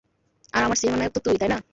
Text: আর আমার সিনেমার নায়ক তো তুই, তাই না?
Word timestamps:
আর 0.53 0.63
আমার 0.63 0.77
সিনেমার 0.77 0.99
নায়ক 0.99 1.13
তো 1.13 1.19
তুই, 1.19 1.35
তাই 1.37 1.49
না? 1.49 1.57